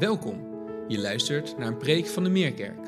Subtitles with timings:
[0.00, 0.40] Welkom.
[0.88, 2.86] Je luistert naar een preek van de Meerkerk.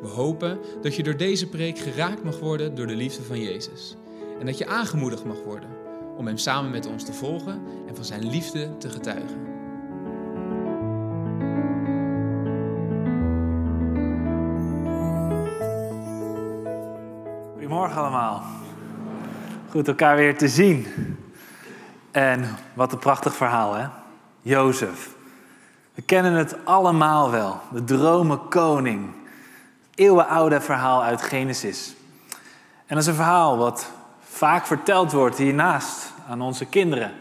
[0.00, 3.96] We hopen dat je door deze preek geraakt mag worden door de liefde van Jezus.
[4.40, 5.68] En dat je aangemoedigd mag worden
[6.16, 9.46] om Hem samen met ons te volgen en van Zijn liefde te getuigen.
[17.52, 18.42] Goedemorgen allemaal.
[19.70, 20.86] Goed elkaar weer te zien.
[22.10, 22.44] En
[22.74, 23.86] wat een prachtig verhaal, hè?
[24.42, 25.16] Jozef.
[25.98, 27.60] We kennen het allemaal wel.
[27.72, 29.10] De dromen koning.
[29.94, 31.94] Eeuwenoude verhaal uit Genesis.
[32.86, 33.90] En dat is een verhaal wat
[34.20, 37.12] vaak verteld wordt hiernaast aan onze kinderen.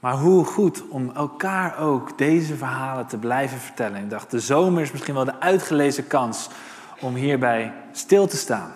[0.00, 4.02] Maar hoe goed om elkaar ook deze verhalen te blijven vertellen.
[4.02, 6.48] Ik dacht, de zomer is misschien wel de uitgelezen kans
[7.00, 8.72] om hierbij stil te staan.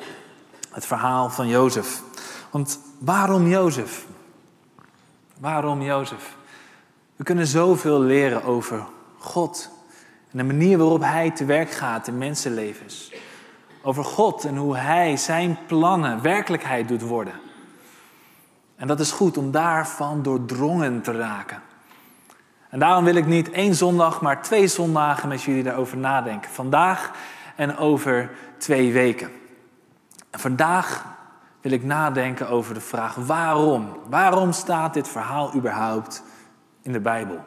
[0.70, 2.02] Het verhaal van Jozef.
[2.50, 4.06] Want waarom Jozef?
[5.38, 6.36] Waarom Jozef?
[7.16, 8.94] We kunnen zoveel leren over
[9.26, 9.70] God
[10.30, 13.12] en de manier waarop Hij te werk gaat in mensenlevens.
[13.82, 17.34] Over God en hoe Hij zijn plannen werkelijkheid doet worden.
[18.76, 21.62] En dat is goed om daarvan doordrongen te raken.
[22.70, 26.50] En daarom wil ik niet één zondag, maar twee zondagen met jullie daarover nadenken.
[26.50, 27.10] Vandaag
[27.56, 29.30] en over twee weken.
[30.30, 31.04] En vandaag
[31.60, 33.96] wil ik nadenken over de vraag waarom.
[34.08, 36.22] Waarom staat dit verhaal überhaupt
[36.82, 37.44] in de Bijbel?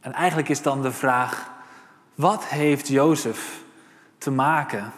[0.00, 1.50] En eigenlijk is dan de vraag,
[2.14, 3.62] wat heeft Jozef
[4.18, 4.92] te maken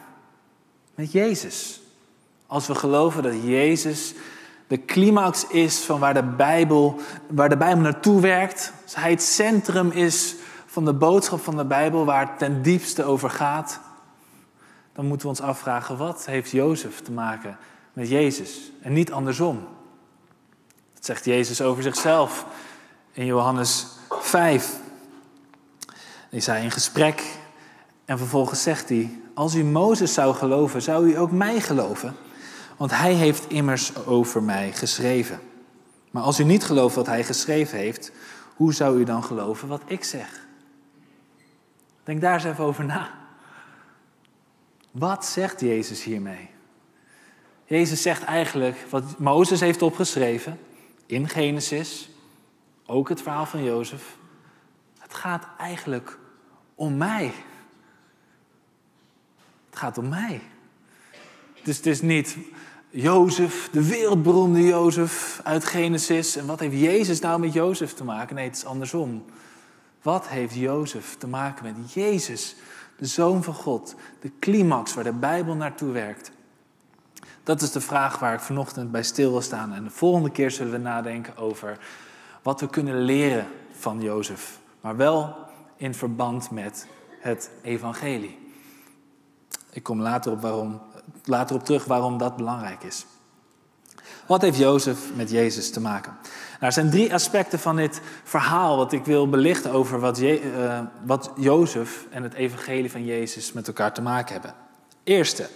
[0.94, 1.80] met Jezus?
[2.46, 4.14] Als we geloven dat Jezus
[4.66, 9.22] de climax is van waar de Bijbel, waar de Bijbel naartoe werkt, als hij het
[9.22, 10.34] centrum is
[10.66, 13.80] van de boodschap van de Bijbel, waar het ten diepste over gaat,
[14.92, 17.58] dan moeten we ons afvragen, wat heeft Jozef te maken
[17.92, 19.68] met Jezus en niet andersom?
[20.94, 22.46] Dat zegt Jezus over zichzelf
[23.12, 24.80] in Johannes 5.
[26.32, 27.22] Is hij in gesprek
[28.04, 32.14] en vervolgens zegt hij: Als u Mozes zou geloven, zou u ook mij geloven,
[32.76, 35.40] want hij heeft immers over mij geschreven.
[36.10, 38.12] Maar als u niet gelooft wat hij geschreven heeft,
[38.56, 40.46] hoe zou u dan geloven wat ik zeg?
[42.04, 43.10] Denk daar eens even over na.
[44.90, 46.50] Wat zegt Jezus hiermee?
[47.64, 50.58] Jezus zegt eigenlijk wat Mozes heeft opgeschreven
[51.06, 52.10] in Genesis,
[52.86, 54.16] ook het verhaal van Jozef.
[54.98, 56.20] Het gaat eigenlijk
[56.74, 57.32] om mij.
[59.70, 60.40] Het gaat om mij.
[61.62, 62.36] Dus het is niet
[62.90, 66.36] Jozef, de wereldberoemde Jozef uit Genesis.
[66.36, 68.34] En wat heeft Jezus nou met Jozef te maken?
[68.34, 69.24] Nee, het is andersom.
[70.02, 72.56] Wat heeft Jozef te maken met Jezus,
[72.96, 76.30] de Zoon van God, de climax waar de Bijbel naartoe werkt?
[77.42, 79.72] Dat is de vraag waar ik vanochtend bij stil wil staan.
[79.74, 81.78] En de volgende keer zullen we nadenken over
[82.42, 83.46] wat we kunnen leren
[83.78, 84.58] van Jozef.
[84.80, 85.36] Maar wel
[85.82, 86.86] in verband met
[87.20, 88.38] het evangelie.
[89.70, 90.80] Ik kom later op, waarom,
[91.24, 93.06] later op terug waarom dat belangrijk is.
[94.26, 96.12] Wat heeft Jozef met Jezus te maken?
[96.22, 100.42] Nou, er zijn drie aspecten van dit verhaal wat ik wil belichten over wat, Je,
[100.42, 104.54] uh, wat Jozef en het evangelie van Jezus met elkaar te maken hebben.
[105.04, 105.48] Eerste,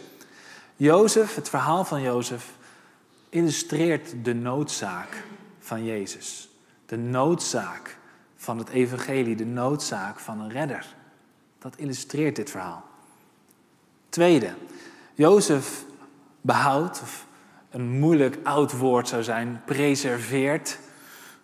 [0.76, 2.52] Jozef, het verhaal van Jozef,
[3.28, 5.24] illustreert de noodzaak
[5.60, 6.48] van Jezus.
[6.86, 7.95] De noodzaak
[8.46, 10.94] van het evangelie, de noodzaak van een redder.
[11.58, 12.84] Dat illustreert dit verhaal.
[14.08, 14.54] Tweede,
[15.14, 15.84] Jozef
[16.40, 17.26] behoudt, of
[17.70, 20.78] een moeilijk oud woord zou zijn, preserveert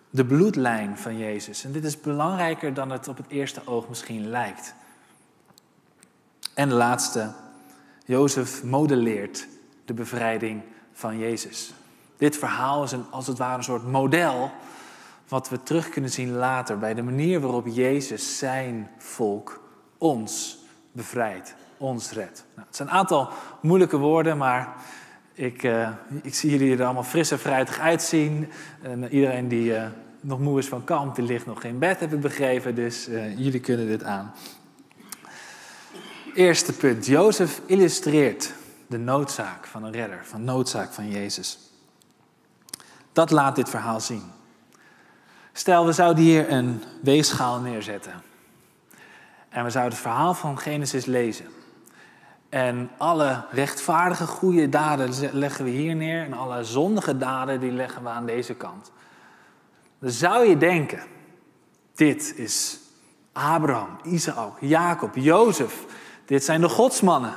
[0.09, 1.63] de bloedlijn van Jezus.
[1.63, 4.73] En dit is belangrijker dan het op het eerste oog misschien lijkt.
[6.53, 7.31] En de laatste,
[8.05, 9.47] Jozef modelleert
[9.85, 10.61] de bevrijding
[10.93, 11.73] van Jezus.
[12.17, 14.51] Dit verhaal is een, als het ware een soort model
[15.33, 19.63] wat we terug kunnen zien later bij de manier waarop Jezus zijn volk
[19.97, 20.57] ons
[20.91, 22.45] bevrijdt, ons redt.
[22.55, 23.29] Nou, het zijn een aantal
[23.61, 24.75] moeilijke woorden, maar
[25.33, 25.89] ik, uh,
[26.21, 28.51] ik zie jullie er allemaal fris en fruitig uitzien.
[28.81, 29.85] En iedereen die uh,
[30.21, 32.75] nog moe is van kamp, die ligt nog in bed, heb ik begrepen.
[32.75, 34.33] Dus jullie kunnen dit aan.
[36.33, 37.05] Eerste punt.
[37.05, 38.53] Jozef illustreert
[38.87, 41.59] de noodzaak van een redder, van noodzaak van Jezus.
[43.13, 44.41] Dat laat dit verhaal zien.
[45.53, 48.21] Stel, we zouden hier een weegschaal neerzetten.
[49.49, 51.45] En we zouden het verhaal van Genesis lezen.
[52.49, 56.23] En alle rechtvaardige goede daden leggen we hier neer.
[56.23, 58.91] En alle zondige daden die leggen we aan deze kant.
[59.99, 61.01] Dan zou je denken,
[61.95, 62.79] dit is
[63.31, 65.85] Abraham, Isaac, Jacob, Jozef.
[66.25, 67.35] Dit zijn de godsmannen.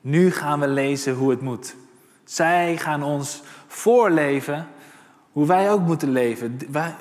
[0.00, 1.74] Nu gaan we lezen hoe het moet.
[2.24, 4.68] Zij gaan ons voorleven
[5.34, 6.58] hoe wij ook moeten leven.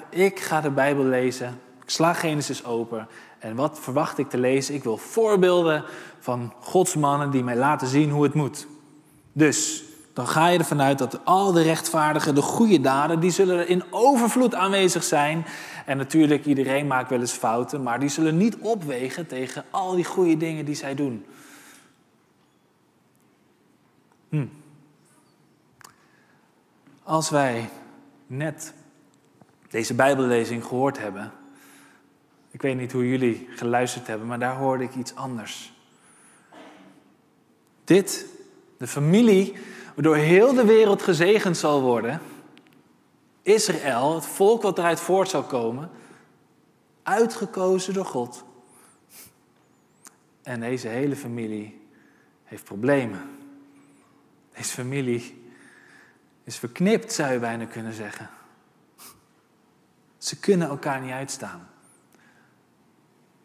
[0.10, 3.08] Ik ga de Bijbel lezen Ik sla Genesis open.
[3.40, 4.76] En wat verwacht ik te lezen?
[4.76, 5.84] Ik wil voorbeelden
[6.20, 8.68] van Gods mannen die mij laten zien hoe het moet.
[9.34, 9.84] Dus
[10.14, 13.84] dan ga je ervan uit dat al de rechtvaardigen, de goede daden, die zullen in
[13.90, 15.46] overvloed aanwezig zijn.
[15.86, 20.06] En natuurlijk, iedereen maakt wel eens fouten, maar die zullen niet opwegen tegen al die
[20.06, 21.26] goede dingen die zij doen.
[24.30, 24.46] Hm.
[27.04, 27.70] Als wij
[28.28, 28.74] net
[29.70, 31.32] deze Bijbellezing gehoord hebben,
[32.52, 35.74] ik weet niet hoe jullie geluisterd hebben, maar daar hoorde ik iets anders.
[37.84, 38.26] Dit,
[38.78, 39.54] de familie
[39.94, 42.22] waardoor heel de wereld gezegend zal worden,
[43.42, 45.90] Israël, het volk wat eruit voort zal komen,
[47.04, 48.44] uitgekozen door God.
[50.44, 51.82] En deze hele familie
[52.44, 53.22] heeft problemen.
[54.56, 55.43] Deze familie
[56.44, 58.30] is verknipt, zou je bijna kunnen zeggen.
[60.18, 61.68] Ze kunnen elkaar niet uitstaan.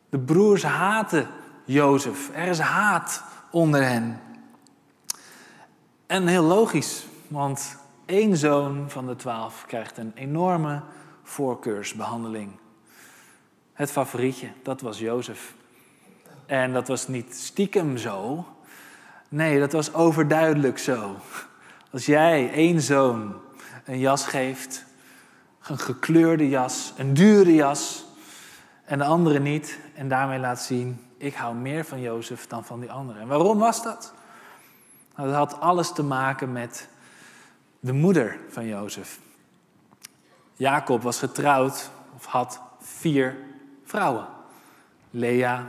[0.09, 1.29] De broers haten
[1.65, 2.31] Jozef.
[2.35, 4.21] Er is haat onder hen.
[6.07, 10.83] En heel logisch, want één zoon van de twaalf krijgt een enorme
[11.23, 12.51] voorkeursbehandeling.
[13.73, 15.55] Het favorietje, dat was Jozef.
[16.47, 18.47] En dat was niet stiekem zo.
[19.29, 21.17] Nee, dat was overduidelijk zo.
[21.91, 23.35] Als jij één zoon
[23.85, 24.85] een jas geeft,
[25.67, 28.05] een gekleurde jas, een dure jas,
[28.85, 32.81] en de andere niet, en daarmee laat zien, ik hou meer van Jozef dan van
[32.81, 33.21] die andere.
[33.21, 34.13] En waarom was dat?
[35.17, 36.89] Nou, dat had alles te maken met
[37.81, 39.19] de moeder van Jozef.
[40.55, 43.37] Jacob was getrouwd, of had vier
[43.85, 44.27] vrouwen.
[45.11, 45.67] Lea,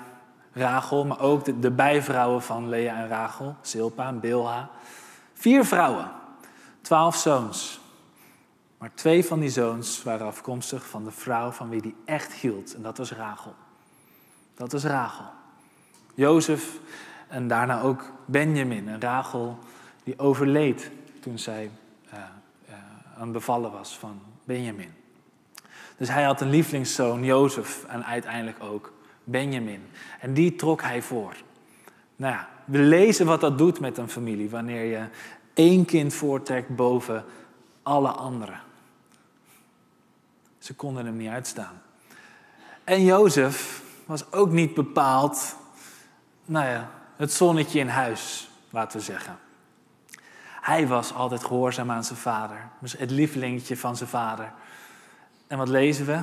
[0.53, 4.69] Rachel, maar ook de, de bijvrouwen van Lea en Rachel, Silpa en Bilha.
[5.39, 6.11] Vier vrouwen,
[6.81, 7.79] twaalf zoons.
[8.77, 12.75] Maar twee van die zoons waren afkomstig van de vrouw van wie hij echt hield.
[12.75, 13.55] En dat was Rachel.
[14.53, 15.25] Dat was Rachel.
[16.13, 16.77] Jozef
[17.27, 19.59] en daarna ook Benjamin en Rachel,
[20.03, 21.71] die overleed toen zij
[22.13, 22.19] uh,
[23.17, 24.93] aan bevallen was van Benjamin.
[25.97, 28.93] Dus hij had een lievelingszoon, Jozef, en uiteindelijk ook
[29.23, 29.87] Benjamin.
[30.19, 31.35] En die trok hij voor.
[32.15, 35.07] Nou ja, we lezen wat dat doet met een familie wanneer je
[35.53, 37.25] één kind voortrekt boven
[37.83, 38.59] alle anderen.
[40.57, 41.81] Ze konden hem niet uitstaan.
[42.83, 45.55] En Jozef was ook niet bepaald,
[46.45, 49.39] nou ja, het zonnetje in huis, laten we zeggen.
[50.61, 54.51] Hij was altijd gehoorzaam aan zijn vader, dus het lievelingetje van zijn vader.
[55.47, 56.19] En wat lezen we?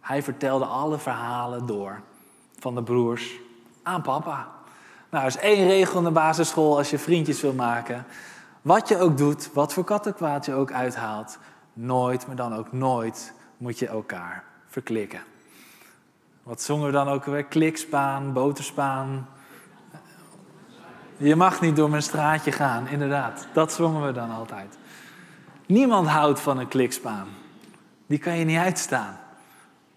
[0.00, 2.00] Hij vertelde alle verhalen door
[2.58, 3.30] van de broers
[3.82, 4.59] aan papa.
[5.10, 8.04] Nou, er is één regel in de basisschool als je vriendjes wil maken.
[8.62, 11.38] Wat je ook doet, wat voor kattenkwaad je ook uithaalt,
[11.72, 15.20] nooit, maar dan ook nooit moet je elkaar verklikken.
[16.42, 17.44] Wat zongen we dan ook weer?
[17.44, 19.28] Klikspaan, boterspaan.
[21.16, 23.46] Je mag niet door mijn straatje gaan, inderdaad.
[23.52, 24.78] Dat zongen we dan altijd.
[25.66, 27.28] Niemand houdt van een klikspaan.
[28.06, 29.18] Die kan je niet uitstaan.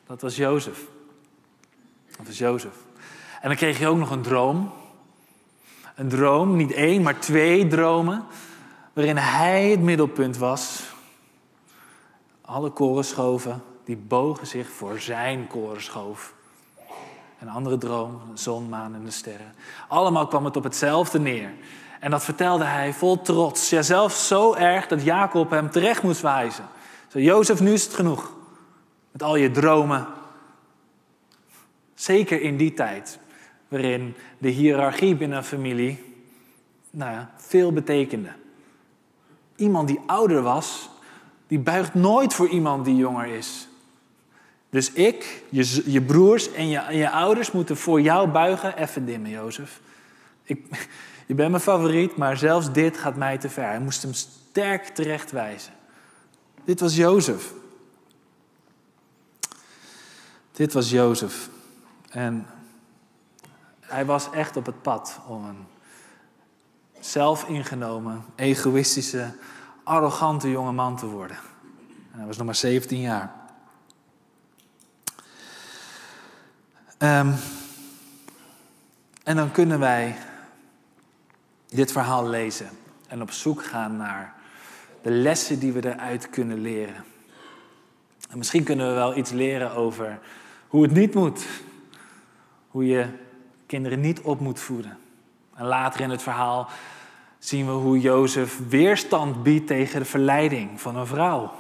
[0.06, 0.80] Dat was Jozef.
[2.18, 2.76] Dat was Jozef.
[3.42, 4.72] En dan kreeg je ook nog een droom.
[5.96, 8.26] Een droom, niet één, maar twee dromen.
[8.94, 10.84] Waarin hij het middelpunt was.
[12.42, 16.34] Alle korenschoven, die bogen zich voor zijn korenschoof.
[17.40, 19.54] Een andere droom, de zon, maan en de sterren.
[19.88, 21.50] Allemaal kwam het op hetzelfde neer.
[22.00, 23.70] En dat vertelde hij vol trots.
[23.70, 26.66] Ja, zelfs zo erg dat Jacob hem terecht moest wijzen.
[27.08, 28.34] Zo, Jozef, nu is het genoeg.
[29.12, 30.08] Met al je dromen.
[31.94, 33.20] Zeker in die tijd,
[33.74, 36.04] waarin de hiërarchie binnen een familie
[36.90, 38.30] nou ja, veel betekende.
[39.56, 40.90] Iemand die ouder was,
[41.48, 43.68] die buigt nooit voor iemand die jonger is.
[44.70, 48.78] Dus ik, je, je broers en je, je ouders moeten voor jou buigen.
[48.78, 49.80] Even dimmen, Jozef.
[50.44, 50.66] Ik,
[51.28, 53.68] je bent mijn favoriet, maar zelfs dit gaat mij te ver.
[53.68, 55.74] Hij moest hem sterk terechtwijzen.
[56.64, 57.54] Dit was Jozef.
[60.52, 61.50] Dit was Jozef.
[62.10, 62.48] En
[63.94, 65.66] hij was echt op het pad om een
[67.00, 69.32] zelfingenomen, egoïstische,
[69.84, 71.38] arrogante jonge man te worden.
[72.12, 73.34] En hij was nog maar 17 jaar.
[76.98, 77.36] Um,
[79.24, 80.16] en dan kunnen wij
[81.68, 82.70] dit verhaal lezen
[83.08, 84.34] en op zoek gaan naar
[85.02, 87.04] de lessen die we eruit kunnen leren.
[88.30, 90.20] En misschien kunnen we wel iets leren over
[90.68, 91.46] hoe het niet moet.
[92.68, 93.08] Hoe je
[93.74, 94.98] kinderen niet op moet voeden.
[95.56, 96.70] En later in het verhaal
[97.40, 101.52] zien we hoe Jozef weerstand biedt tegen de verleiding van een vrouw.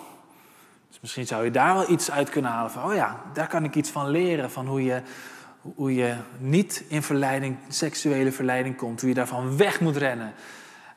[0.89, 3.63] Dus misschien zou je daar wel iets uit kunnen halen van, oh ja, daar kan
[3.63, 5.01] ik iets van leren, van hoe je,
[5.61, 10.33] hoe je niet in verleiding, seksuele verleiding komt, hoe je daarvan weg moet rennen.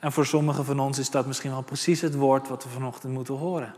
[0.00, 3.12] En voor sommigen van ons is dat misschien wel precies het woord wat we vanochtend
[3.12, 3.74] moeten horen.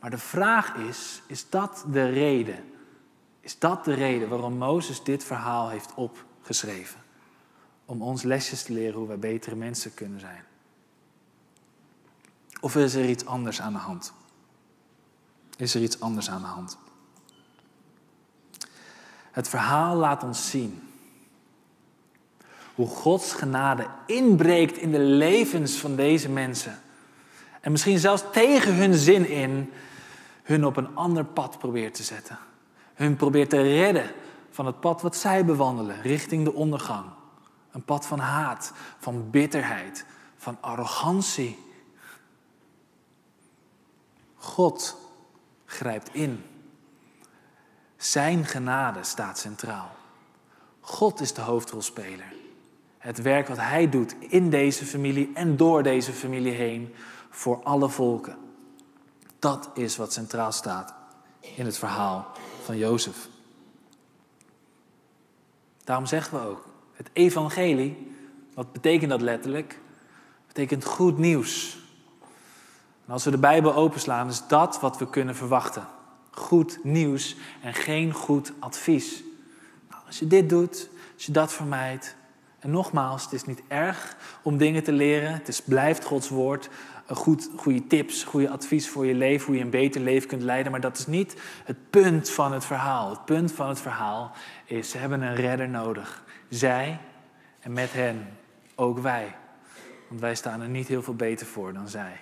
[0.00, 2.73] Maar de vraag is, is dat de reden?
[3.44, 7.00] Is dat de reden waarom Mozes dit verhaal heeft opgeschreven?
[7.84, 10.44] Om ons lesjes te leren hoe wij betere mensen kunnen zijn.
[12.60, 14.12] Of is er iets anders aan de hand?
[15.56, 16.78] Is er iets anders aan de hand?
[19.30, 20.88] Het verhaal laat ons zien
[22.74, 26.80] hoe Gods genade inbreekt in de levens van deze mensen.
[27.60, 29.72] En misschien zelfs tegen hun zin in,
[30.42, 32.38] hun op een ander pad probeert te zetten.
[32.94, 34.10] Hun probeert te redden
[34.50, 37.04] van het pad wat zij bewandelen, richting de ondergang.
[37.70, 40.04] Een pad van haat, van bitterheid,
[40.36, 41.58] van arrogantie.
[44.36, 44.96] God
[45.64, 46.44] grijpt in.
[47.96, 49.90] Zijn genade staat centraal.
[50.80, 52.32] God is de hoofdrolspeler.
[52.98, 56.94] Het werk wat Hij doet in deze familie en door deze familie heen
[57.30, 58.38] voor alle volken.
[59.38, 60.94] Dat is wat centraal staat
[61.40, 62.32] in het verhaal
[62.64, 63.28] van Jozef.
[65.84, 68.16] Daarom zeggen we ook, het evangelie,
[68.54, 69.78] wat betekent dat letterlijk?
[70.46, 71.78] Betekent goed nieuws.
[73.06, 75.86] En als we de Bijbel openslaan, is dat wat we kunnen verwachten.
[76.30, 79.22] Goed nieuws en geen goed advies.
[79.90, 82.16] Nou, als je dit doet, als je dat vermijdt.
[82.58, 85.32] En nogmaals, het is niet erg om dingen te leren.
[85.32, 86.68] Het is, blijft Gods woord.
[87.06, 90.72] Goed, goede tips, goede advies voor je leven, hoe je een beter leven kunt leiden.
[90.72, 93.10] Maar dat is niet het punt van het verhaal.
[93.10, 94.32] Het punt van het verhaal
[94.64, 96.24] is, ze hebben een redder nodig.
[96.48, 96.98] Zij
[97.60, 98.28] en met hen
[98.74, 99.34] ook wij.
[100.08, 102.16] Want wij staan er niet heel veel beter voor dan zij.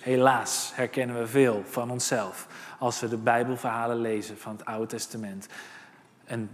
[0.00, 2.46] Helaas herkennen we veel van onszelf
[2.78, 5.48] als we de Bijbelverhalen lezen van het Oude Testament.
[6.24, 6.50] En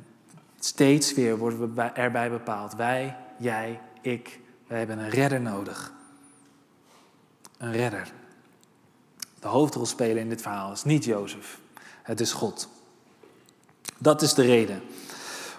[0.58, 2.74] steeds weer worden we erbij bepaald.
[2.74, 5.94] Wij, jij, ik, wij hebben een redder nodig.
[7.58, 8.12] Een redder.
[9.40, 11.58] De hoofdrolspeler in dit verhaal is niet Jozef,
[12.02, 12.68] het is God.
[13.98, 14.82] Dat is de reden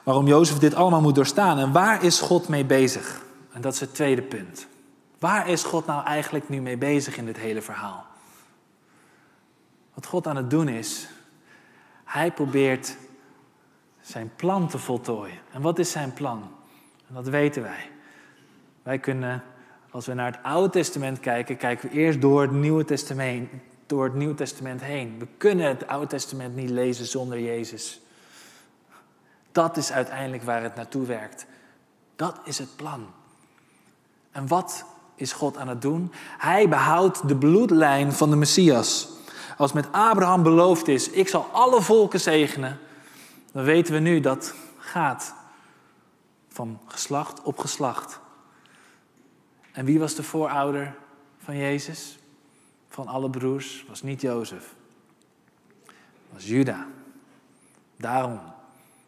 [0.08, 1.58] waarom Jozef dit allemaal moet doorstaan.
[1.58, 3.22] En waar is God mee bezig?
[3.52, 4.68] En dat is het tweede punt.
[5.20, 8.06] Waar is God nou eigenlijk nu mee bezig in dit hele verhaal?
[9.94, 11.08] Wat God aan het doen is,
[12.04, 12.98] hij probeert
[14.02, 15.40] zijn plan te voltooien.
[15.52, 16.52] En wat is zijn plan?
[17.08, 17.90] En dat weten wij.
[18.84, 19.44] Wij kunnen,
[19.92, 23.50] als we naar het Oude Testament kijken, kijken we eerst door het Nieuwe Testament,
[23.86, 25.16] door het Nieuwe Testament heen.
[25.20, 28.02] We kunnen het Oude Testament niet lezen zonder Jezus.
[29.52, 31.46] Dat is uiteindelijk waar het naartoe werkt.
[32.16, 33.06] Dat is het plan.
[34.32, 36.12] En wat is God aan het doen?
[36.38, 39.10] Hij behoudt de bloedlijn van de Messias.
[39.58, 42.80] Als met Abraham beloofd is, ik zal alle volken zegenen,
[43.52, 45.34] dan weten we nu dat gaat
[46.48, 48.20] van geslacht op geslacht.
[49.78, 50.96] En wie was de voorouder
[51.38, 52.20] van Jezus?
[52.90, 54.76] Van alle broers was niet Jozef.
[56.30, 56.88] Was Juda.
[57.98, 58.40] Daarom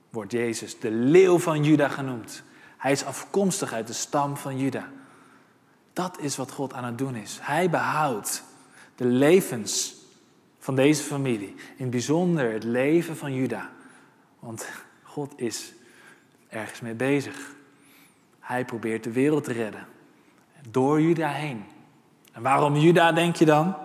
[0.09, 2.43] wordt Jezus de leeuw van Juda genoemd.
[2.77, 4.91] Hij is afkomstig uit de stam van Juda.
[5.93, 7.39] Dat is wat God aan het doen is.
[7.41, 8.43] Hij behoudt
[8.95, 9.95] de levens
[10.59, 11.55] van deze familie.
[11.55, 13.71] In het bijzonder het leven van Juda.
[14.39, 14.67] Want
[15.03, 15.73] God is
[16.49, 17.55] ergens mee bezig.
[18.39, 19.97] Hij probeert de wereld te redden.
[20.69, 21.63] Door Juda heen.
[22.31, 23.75] En waarom Juda, denk je dan?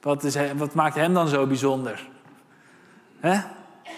[0.00, 2.08] Wat, is, wat maakt hem dan zo bijzonder?
[3.20, 3.40] He?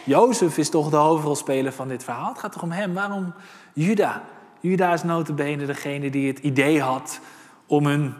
[0.04, 2.28] Jozef is toch de hoofdrolspeler van dit verhaal.
[2.28, 2.94] Het gaat toch om hem?
[2.94, 3.34] Waarom
[3.72, 4.24] Juda?
[4.60, 7.20] Juda is notabene degene die het idee had
[7.66, 8.14] om hun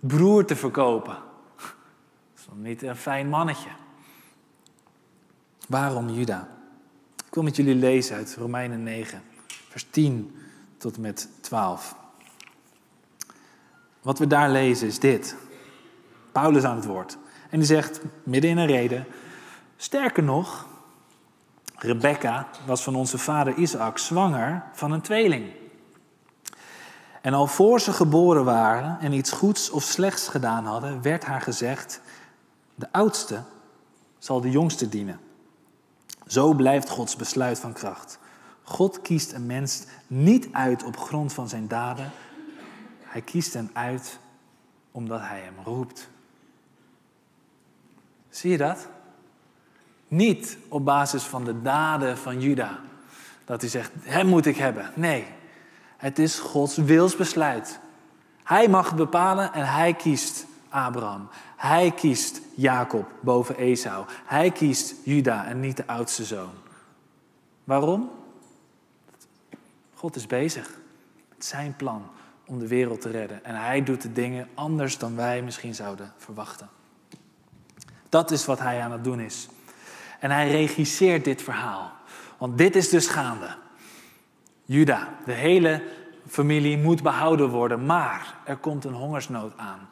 [0.00, 1.16] broer te verkopen.
[1.56, 1.68] Dat
[2.36, 3.70] is dan niet een fijn mannetje.
[5.68, 6.48] Waarom Juda?
[7.26, 9.22] Ik wil met jullie lezen uit Romeinen 9,
[9.68, 10.34] vers 10
[10.76, 11.94] tot en met 12.
[14.02, 15.36] Wat we daar lezen is dit.
[16.32, 17.18] Paulus aan het woord.
[17.50, 19.06] En die zegt, midden in een reden,
[19.76, 20.66] sterker nog,
[21.76, 25.50] Rebecca was van onze vader Isaac zwanger van een tweeling.
[27.20, 31.40] En al voor ze geboren waren en iets goeds of slechts gedaan hadden, werd haar
[31.40, 32.00] gezegd:
[32.74, 33.42] De oudste
[34.18, 35.20] zal de jongste dienen.
[36.26, 38.18] Zo blijft Gods besluit van kracht.
[38.62, 42.10] God kiest een mens niet uit op grond van zijn daden.
[43.10, 44.18] Hij kiest hem uit
[44.90, 46.08] omdat hij hem roept.
[48.28, 48.88] Zie je dat?
[50.08, 52.78] Niet op basis van de daden van Juda.
[53.44, 54.90] Dat hij zegt, hem moet ik hebben.
[54.94, 55.26] Nee,
[55.96, 57.80] het is Gods wilsbesluit.
[58.44, 61.28] Hij mag bepalen en hij kiest Abraham.
[61.56, 64.06] Hij kiest Jacob boven Esau.
[64.24, 66.52] Hij kiest Juda en niet de oudste zoon.
[67.64, 68.10] Waarom?
[69.94, 70.78] God is bezig
[71.28, 72.10] met zijn plan
[72.50, 73.44] om de wereld te redden.
[73.44, 76.68] En hij doet de dingen anders dan wij misschien zouden verwachten.
[78.08, 79.48] Dat is wat hij aan het doen is.
[80.20, 81.92] En hij regisseert dit verhaal.
[82.38, 83.56] Want dit is dus gaande.
[84.64, 85.82] Juda, de hele
[86.28, 89.88] familie moet behouden worden, maar er komt een hongersnood aan.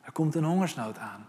[0.00, 1.26] Er komt een hongersnood aan.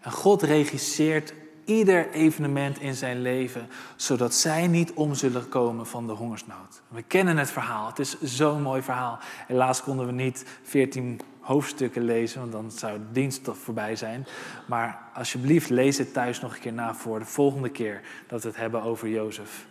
[0.00, 6.06] En God regisseert ieder evenement in zijn leven, zodat zij niet om zullen komen van
[6.06, 6.82] de hongersnood.
[6.88, 9.18] We kennen het verhaal, het is zo'n mooi verhaal.
[9.46, 14.26] Helaas konden we niet 14 hoofdstukken lezen, want dan zou de dienst toch voorbij zijn.
[14.66, 18.48] Maar alsjeblieft, lees het thuis nog een keer na voor de volgende keer dat we
[18.48, 19.66] het hebben over Jozef.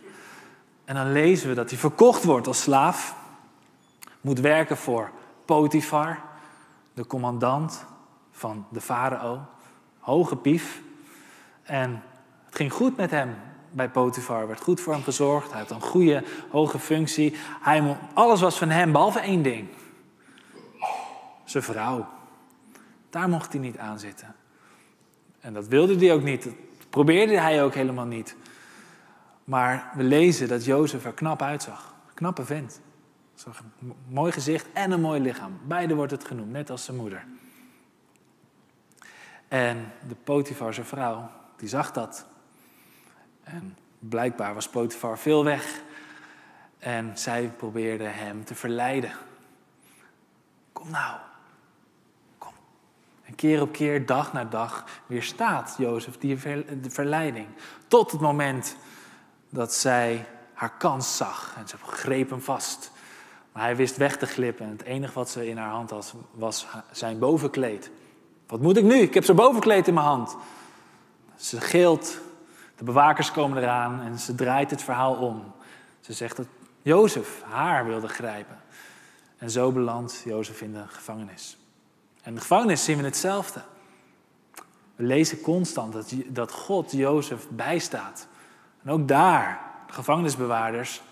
[0.84, 3.16] En dan lezen we dat hij verkocht wordt als slaaf,
[4.20, 5.10] moet werken voor
[5.44, 6.22] Potifar,
[6.94, 7.84] de commandant
[8.32, 9.40] van de farao,
[9.98, 10.82] hoge pief.
[11.64, 12.02] En
[12.44, 13.36] het ging goed met hem
[13.70, 17.36] bij Potifar, werd goed voor hem gezorgd, hij had een goede, hoge functie.
[17.60, 19.68] Hij, alles was van hem, behalve één ding.
[21.44, 22.08] Zijn vrouw.
[23.10, 24.34] Daar mocht hij niet aan zitten.
[25.40, 26.44] En dat wilde hij ook niet.
[26.44, 26.54] Dat
[26.90, 28.36] probeerde hij ook helemaal niet.
[29.44, 31.94] Maar we lezen dat Jozef er knap uitzag.
[32.14, 32.80] Knappe vent.
[33.44, 35.58] Een mooi gezicht en een mooi lichaam.
[35.66, 37.24] Beide wordt het genoemd, net als zijn moeder.
[39.48, 42.26] En de Potiphar, vrouw, die zag dat.
[43.42, 45.82] En blijkbaar was Potifar veel weg.
[46.78, 49.12] En zij probeerde hem te verleiden.
[50.72, 51.16] Kom nou,
[52.38, 52.52] kom.
[53.22, 56.38] En keer op keer, dag na dag, weerstaat Jozef die
[56.88, 57.46] verleiding.
[57.88, 58.76] Tot het moment
[59.48, 61.54] dat zij haar kans zag.
[61.58, 62.90] En ze greep hem vast.
[63.52, 64.64] Maar hij wist weg te glippen.
[64.64, 67.90] En het enige wat ze in haar hand had, was zijn bovenkleed.
[68.46, 68.94] Wat moet ik nu?
[68.94, 70.36] Ik heb zijn bovenkleed in mijn hand.
[71.36, 72.18] Ze gilt.
[72.76, 75.52] De bewakers komen eraan en ze draait het verhaal om.
[76.00, 76.46] Ze zegt dat
[76.82, 78.56] Jozef haar wilde grijpen.
[79.38, 81.58] En zo belandt Jozef in de gevangenis.
[82.22, 83.62] En in de gevangenis zien we hetzelfde.
[84.96, 88.26] We lezen constant dat, dat God Jozef bijstaat.
[88.82, 91.02] En ook daar, de gevangenisbewaarders,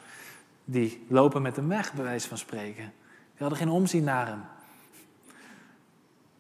[0.65, 2.85] die lopen met hem weg, bij wijze van spreken.
[3.33, 4.45] Die hadden geen omzien naar hem.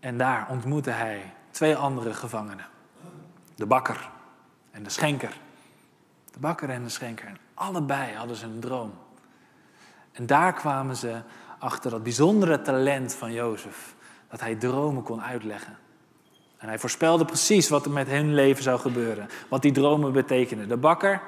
[0.01, 2.67] En daar ontmoette hij twee andere gevangenen.
[3.63, 4.11] De bakker
[4.71, 5.39] en de schenker.
[6.33, 7.27] De bakker en de schenker.
[7.27, 8.93] En allebei hadden ze een droom.
[10.13, 11.21] En daar kwamen ze
[11.59, 13.95] achter dat bijzondere talent van Jozef.
[14.29, 15.77] Dat hij dromen kon uitleggen.
[16.57, 19.29] En hij voorspelde precies wat er met hun leven zou gebeuren.
[19.49, 20.69] Wat die dromen betekenden.
[20.69, 21.21] De bakker,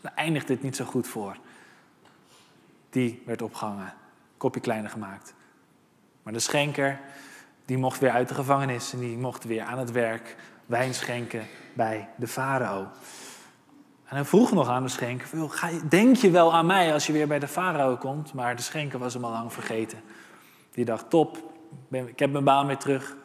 [0.00, 1.36] daar eindigde het niet zo goed voor.
[2.90, 3.94] Die werd opgehangen,
[4.36, 5.34] kopje kleiner gemaakt.
[6.22, 7.00] Maar de schenker,
[7.64, 10.36] die mocht weer uit de gevangenis en die mocht weer aan het werk
[10.70, 12.80] wijn schenken bij de farao.
[14.04, 15.28] En hij vroeg nog aan de schenker,
[15.88, 18.32] denk je wel aan mij als je weer bij de farao komt?
[18.32, 20.00] Maar de schenker was hem al lang vergeten.
[20.70, 21.52] Die dacht, top,
[21.90, 23.16] ik heb mijn baan weer terug.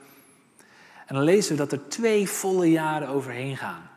[1.06, 3.90] En dan lezen we dat er twee volle jaren overheen gaan.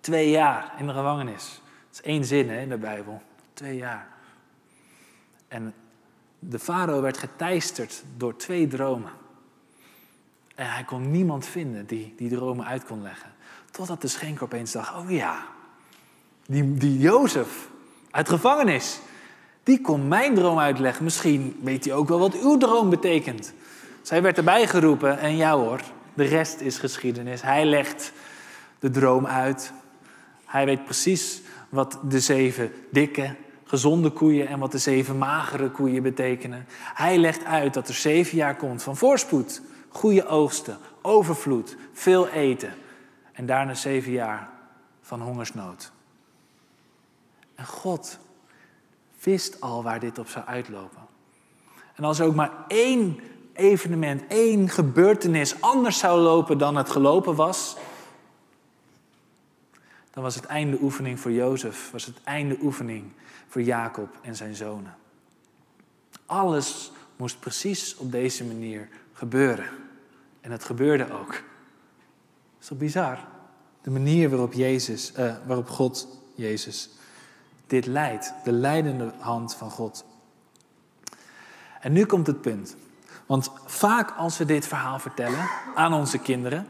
[0.00, 1.60] Twee jaar in de gevangenis.
[1.90, 3.22] Dat is één zin hè, in de Bijbel.
[3.52, 4.08] Twee jaar.
[5.48, 5.74] En
[6.38, 9.10] de farao werd geteisterd door twee dromen.
[10.54, 13.32] En hij kon niemand vinden die die dromen uit kon leggen.
[13.70, 15.46] Totdat de schenker opeens dacht, oh ja,
[16.46, 17.68] die, die Jozef
[18.10, 19.00] uit gevangenis,
[19.62, 21.04] die kon mijn droom uitleggen.
[21.04, 23.52] Misschien weet hij ook wel wat uw droom betekent.
[24.02, 25.80] Zij werd erbij geroepen en ja hoor,
[26.14, 27.42] de rest is geschiedenis.
[27.42, 28.12] Hij legt
[28.78, 29.72] de droom uit.
[30.44, 36.02] Hij weet precies wat de zeven dikke, gezonde koeien en wat de zeven magere koeien
[36.02, 36.66] betekenen.
[36.94, 39.62] Hij legt uit dat er zeven jaar komt van voorspoed,
[39.94, 42.74] goede oogsten, overvloed, veel eten.
[43.32, 44.48] En daarna zeven jaar
[45.02, 45.92] van hongersnood.
[47.54, 48.18] En God
[49.22, 51.02] wist al waar dit op zou uitlopen.
[51.94, 53.20] En als er ook maar één
[53.52, 57.76] evenement, één gebeurtenis anders zou lopen dan het gelopen was,
[60.10, 63.12] dan was het einde oefening voor Jozef, was het einde oefening
[63.48, 64.96] voor Jacob en zijn zonen.
[66.26, 69.83] Alles moest precies op deze manier gebeuren.
[70.44, 71.30] En het gebeurde ook.
[71.30, 71.42] Dat
[72.60, 73.18] is toch bizar?
[73.82, 76.90] De manier waarop, Jezus, uh, waarop God Jezus
[77.66, 78.32] dit leidt.
[78.44, 80.04] De leidende hand van God.
[81.80, 82.76] En nu komt het punt.
[83.26, 86.66] Want vaak als we dit verhaal vertellen aan onze kinderen,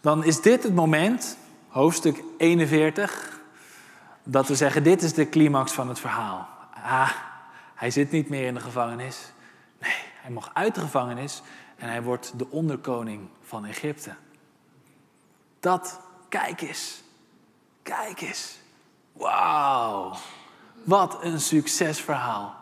[0.00, 1.36] dan is dit het moment,
[1.68, 3.40] hoofdstuk 41,
[4.22, 6.48] dat we zeggen: dit is de climax van het verhaal.
[6.74, 7.10] Ah,
[7.74, 9.32] hij zit niet meer in de gevangenis.
[9.78, 11.42] Nee, hij mocht uit de gevangenis
[11.80, 14.14] en hij wordt de onderkoning van Egypte.
[15.60, 17.02] Dat, kijk eens,
[17.82, 18.58] kijk eens.
[19.12, 20.16] Wauw,
[20.84, 22.54] wat een succesverhaal.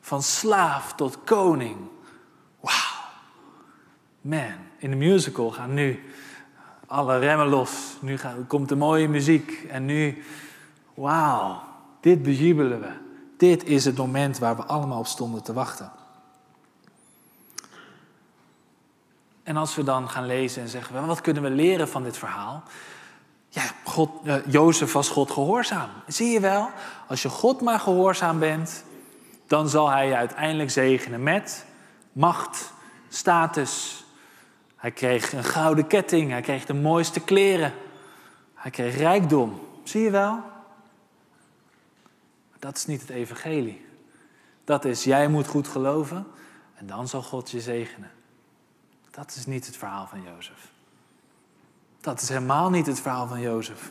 [0.00, 1.76] Van slaaf tot koning.
[2.60, 3.06] Wauw.
[4.20, 6.12] Man, in de musical gaan nu
[6.86, 7.96] alle remmen los.
[8.00, 9.66] Nu komt de mooie muziek.
[9.68, 10.24] En nu,
[10.94, 11.62] wauw,
[12.00, 12.92] dit bejubelen we.
[13.36, 15.92] Dit is het moment waar we allemaal op stonden te wachten.
[19.48, 22.62] En als we dan gaan lezen en zeggen, wat kunnen we leren van dit verhaal?
[23.48, 24.10] Ja, God,
[24.46, 25.90] Jozef was God gehoorzaam.
[26.06, 26.70] Zie je wel,
[27.06, 28.84] als je God maar gehoorzaam bent,
[29.46, 31.66] dan zal hij je uiteindelijk zegenen met
[32.12, 32.72] macht,
[33.08, 34.04] status.
[34.76, 37.72] Hij kreeg een gouden ketting, hij kreeg de mooiste kleren,
[38.54, 39.60] hij kreeg rijkdom.
[39.82, 40.42] Zie je wel?
[42.58, 43.86] Dat is niet het evangelie.
[44.64, 46.26] Dat is, jij moet goed geloven
[46.74, 48.16] en dan zal God je zegenen.
[49.18, 50.72] Dat is niet het verhaal van Jozef.
[52.00, 53.90] Dat is helemaal niet het verhaal van Jozef.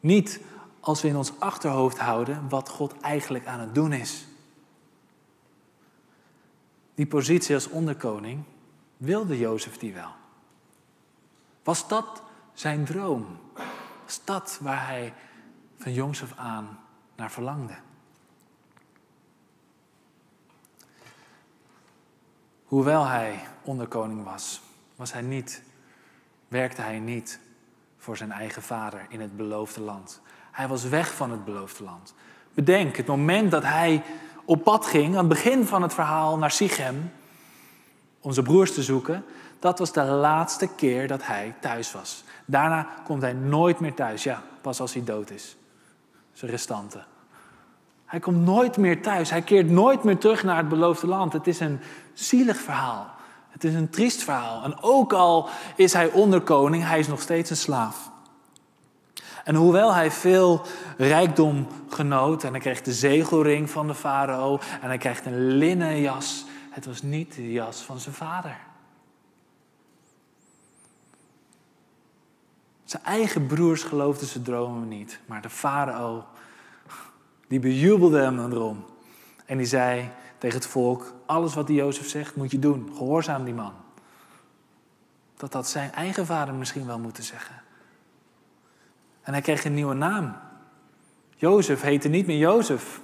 [0.00, 0.40] Niet
[0.80, 4.26] als we in ons achterhoofd houden wat God eigenlijk aan het doen is.
[6.94, 8.42] Die positie als onderkoning,
[8.96, 10.12] wilde Jozef die wel?
[11.62, 13.26] Was dat zijn droom?
[14.04, 15.14] Was dat waar hij
[15.78, 16.78] van jongs af aan
[17.16, 17.74] naar verlangde?
[22.70, 24.60] Hoewel hij onderkoning was,
[24.96, 25.62] was hij niet,
[26.48, 27.40] werkte hij niet
[27.98, 30.20] voor zijn eigen vader in het beloofde land.
[30.50, 32.14] Hij was weg van het beloofde land.
[32.54, 34.02] Bedenk, het moment dat hij
[34.44, 37.12] op pad ging, aan het begin van het verhaal naar Sichem,
[38.20, 39.24] om zijn broers te zoeken,
[39.58, 42.24] dat was de laatste keer dat hij thuis was.
[42.44, 44.22] Daarna komt hij nooit meer thuis.
[44.22, 45.56] Ja, pas als hij dood is.
[46.32, 47.06] Zijn restanten.
[48.10, 49.30] Hij komt nooit meer thuis.
[49.30, 51.32] Hij keert nooit meer terug naar het beloofde land.
[51.32, 51.80] Het is een
[52.12, 53.10] zielig verhaal.
[53.48, 54.62] Het is een triest verhaal.
[54.64, 58.10] En ook al is hij onderkoning, hij is nog steeds een slaaf.
[59.44, 64.88] En hoewel hij veel rijkdom genoot en hij kreeg de zegelring van de farao en
[64.88, 68.56] hij krijgt een linnen jas, het was niet de jas van zijn vader.
[72.84, 76.24] Zijn eigen broers geloofden zijn dromen niet, maar de farao
[77.50, 78.84] die bejubelde hem erom.
[79.46, 83.44] En die zei tegen het volk, alles wat die Jozef zegt moet je doen, gehoorzaam
[83.44, 83.72] die man.
[85.36, 87.62] Dat had zijn eigen vader misschien wel moeten zeggen.
[89.22, 90.36] En hij kreeg een nieuwe naam.
[91.36, 93.00] Jozef heette niet meer Jozef.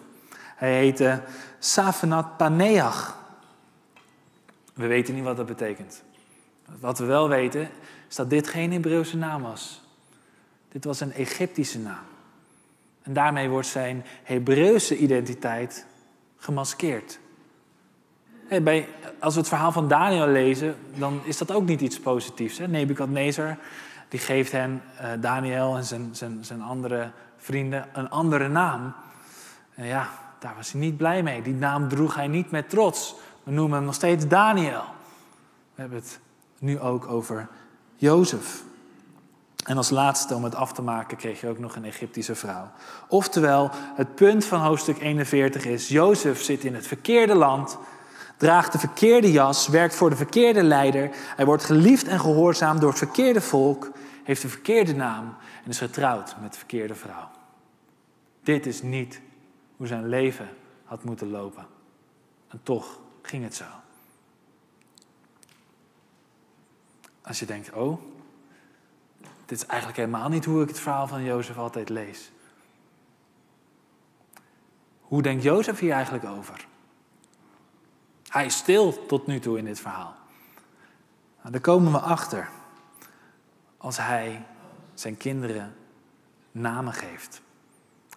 [0.57, 1.23] Hij heette
[1.59, 3.19] Safenat Paneach.
[4.75, 6.03] We weten niet wat dat betekent.
[6.81, 7.71] Wat we wel weten
[8.09, 9.83] is dat dit geen Hebreeuwse naam was.
[10.69, 12.05] Dit was een Egyptische naam.
[13.07, 15.87] En daarmee wordt zijn Hebreeuwse identiteit
[16.37, 17.19] gemaskeerd.
[18.63, 18.89] bij,
[19.19, 22.59] als we het verhaal van Daniel lezen, dan is dat ook niet iets positiefs.
[22.59, 22.69] Hè?
[22.69, 23.57] Nebukadnezar
[24.09, 28.95] die geeft hen, uh, Daniel en zijn, zijn, zijn andere vrienden, een andere naam.
[29.75, 31.43] En ja, daar was hij niet blij mee.
[31.43, 33.15] Die naam droeg hij niet met trots.
[33.43, 34.85] We noemen hem nog steeds Daniel.
[35.75, 36.21] We hebben het
[36.59, 37.49] nu ook over
[37.95, 38.63] Jozef.
[39.67, 42.71] En als laatste, om het af te maken, kreeg je ook nog een Egyptische vrouw.
[43.09, 47.79] Oftewel, het punt van hoofdstuk 41 is: Jozef zit in het verkeerde land,
[48.37, 52.89] draagt de verkeerde jas, werkt voor de verkeerde leider, hij wordt geliefd en gehoorzaam door
[52.89, 53.91] het verkeerde volk,
[54.25, 57.29] heeft de verkeerde naam en is getrouwd met de verkeerde vrouw.
[58.43, 59.21] Dit is niet
[59.77, 60.49] hoe zijn leven
[60.85, 61.67] had moeten lopen.
[62.49, 63.65] En toch ging het zo.
[67.23, 68.01] Als je denkt, oh,
[69.47, 72.31] dit is eigenlijk helemaal niet hoe ik het verhaal van Jozef altijd lees.
[75.01, 76.67] Hoe denkt Jozef hier eigenlijk over?
[78.29, 80.15] Hij is stil tot nu toe in dit verhaal.
[81.39, 82.49] Nou, daar komen we achter
[83.77, 84.47] als hij
[84.95, 85.75] zijn kinderen
[86.53, 87.41] namen geeft.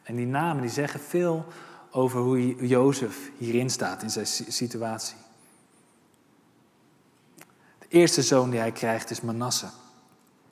[0.04, 1.46] En die namen die zeggen veel
[1.92, 5.18] over hoe Jozef hierin staat in zijn situatie.
[7.80, 9.68] De eerste zoon die hij krijgt is Manasse.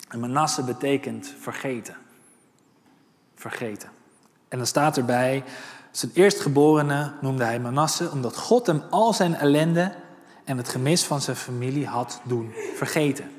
[0.08, 1.96] En Manasse betekent vergeten.
[3.36, 3.90] Vergeten.
[4.48, 5.44] En dan staat erbij,
[5.92, 9.94] zijn eerstgeborene noemde hij Manasse, omdat God hem al zijn ellende
[10.44, 13.32] en het gemis van zijn familie had doen vergeten.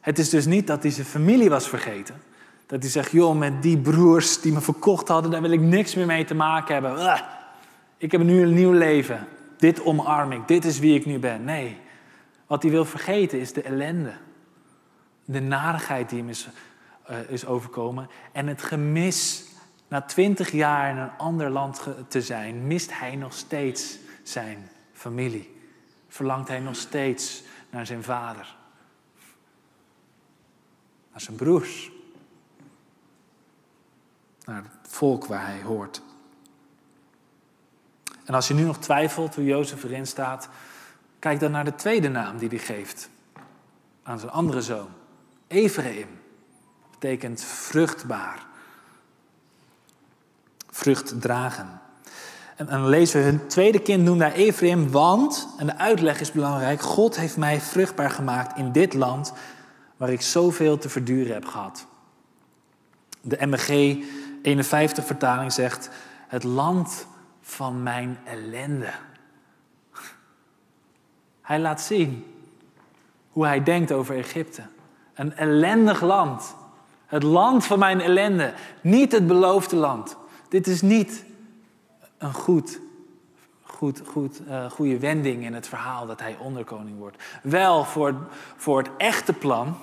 [0.00, 2.22] Het is dus niet dat hij zijn familie was vergeten.
[2.66, 5.94] Dat hij zegt, joh, met die broers die me verkocht hadden, daar wil ik niks
[5.94, 7.24] meer mee te maken hebben.
[7.98, 9.26] ik heb nu een nieuw leven.
[9.58, 10.48] Dit omarm ik.
[10.48, 11.44] Dit is wie ik nu ben.
[11.44, 11.78] Nee,
[12.46, 14.12] wat hij wil vergeten is de ellende
[15.26, 16.48] de narigheid die hem is,
[17.10, 19.44] uh, is overkomen en het gemis
[19.88, 25.54] na twintig jaar in een ander land te zijn, mist hij nog steeds zijn familie.
[26.08, 28.56] verlangt hij nog steeds naar zijn vader.
[31.10, 31.90] Naar zijn broers.
[34.44, 36.02] Naar het volk waar hij hoort.
[38.24, 40.48] En als je nu nog twijfelt hoe Jozef erin staat,
[41.18, 43.08] kijk dan naar de tweede naam die hij geeft
[44.02, 44.88] aan zijn andere zoon.
[45.48, 46.08] Ephraim
[46.90, 48.46] betekent vruchtbaar.
[50.70, 51.80] Vrucht dragen.
[52.56, 56.32] En dan lezen we hun tweede kind noemde hij Ephraim, want, en de uitleg is
[56.32, 59.32] belangrijk, God heeft mij vruchtbaar gemaakt in dit land
[59.96, 61.86] waar ik zoveel te verduren heb gehad.
[63.20, 63.68] De MG
[64.42, 65.90] 51 vertaling zegt,
[66.28, 67.06] het land
[67.40, 68.92] van mijn ellende.
[71.42, 72.24] Hij laat zien
[73.30, 74.62] hoe hij denkt over Egypte.
[75.16, 76.54] Een ellendig land.
[77.06, 78.52] Het land van mijn ellende.
[78.80, 80.16] Niet het beloofde land.
[80.48, 81.24] Dit is niet
[82.18, 82.80] een goed,
[83.62, 87.22] goed, goed, uh, goede wending in het verhaal dat hij onderkoning wordt.
[87.42, 88.14] Wel voor,
[88.56, 89.76] voor het echte plan,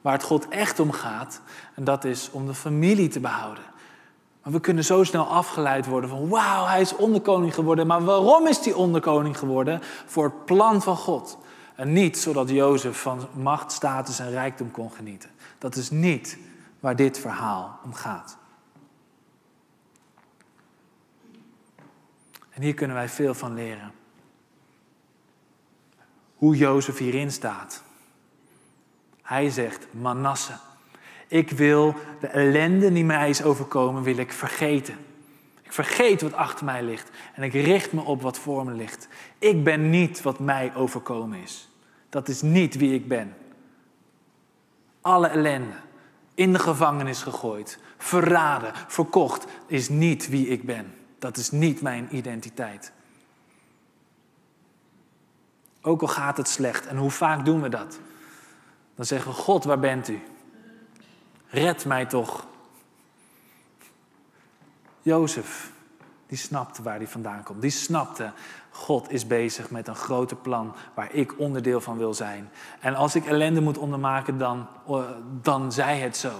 [0.00, 1.40] waar het God echt om gaat.
[1.74, 3.64] En dat is om de familie te behouden.
[4.42, 7.86] Maar we kunnen zo snel afgeleid worden van wauw, hij is onderkoning geworden.
[7.86, 9.80] Maar waarom is hij onderkoning geworden?
[10.06, 11.38] Voor het plan van God.
[11.74, 15.30] En niet zodat Jozef van macht, status en rijkdom kon genieten.
[15.58, 16.38] Dat is niet
[16.80, 18.36] waar dit verhaal om gaat.
[22.50, 23.92] En hier kunnen wij veel van leren.
[26.34, 27.82] Hoe Jozef hierin staat.
[29.22, 30.58] Hij zegt, Manasse,
[31.28, 34.96] ik wil de ellende die mij is overkomen, wil ik vergeten.
[35.62, 39.08] Ik vergeet wat achter mij ligt en ik richt me op wat voor me ligt.
[39.44, 41.68] Ik ben niet wat mij overkomen is.
[42.08, 43.36] Dat is niet wie ik ben.
[45.00, 45.76] Alle ellende,
[46.34, 50.94] in de gevangenis gegooid, verraden, verkocht, is niet wie ik ben.
[51.18, 52.92] Dat is niet mijn identiteit.
[55.82, 57.98] Ook al gaat het slecht, en hoe vaak doen we dat?
[58.94, 60.22] Dan zeggen we: God, waar bent u?
[61.46, 62.46] Red mij toch.
[65.02, 65.72] Jozef,
[66.26, 67.60] die snapte waar hij vandaan komt.
[67.60, 68.32] Die snapte,
[68.74, 72.50] God is bezig met een groter plan waar ik onderdeel van wil zijn.
[72.80, 75.02] En als ik ellende moet ondermaken, dan, eh,
[75.42, 76.32] dan zij het zo.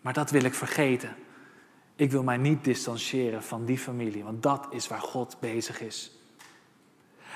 [0.00, 1.14] Maar dat wil ik vergeten.
[1.96, 6.12] Ik wil mij niet distancieren van die familie, want dat is waar God bezig is.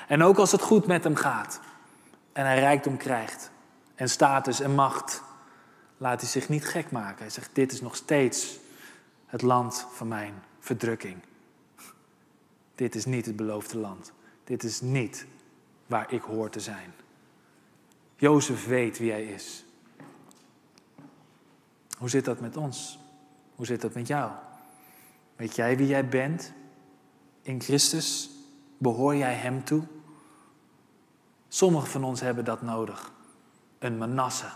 [0.09, 1.61] En ook als het goed met hem gaat
[2.33, 3.51] en hij rijkdom krijgt
[3.95, 5.23] en status en macht,
[5.97, 7.19] laat hij zich niet gek maken.
[7.19, 8.59] Hij zegt, dit is nog steeds
[9.27, 11.17] het land van mijn verdrukking.
[12.77, 14.13] Dit is niet het beloofde land.
[14.45, 15.27] Dit is niet
[15.87, 16.93] waar ik hoor te zijn.
[18.17, 19.65] Jozef weet wie hij is.
[21.99, 22.99] Hoe zit dat met ons?
[23.55, 24.31] Hoe zit dat met jou?
[25.37, 26.53] Weet jij wie jij bent
[27.43, 28.31] in Christus?
[28.79, 29.83] Behoor jij Hem toe?
[31.49, 33.13] Sommigen van ons hebben dat nodig.
[33.79, 34.47] Een manasse.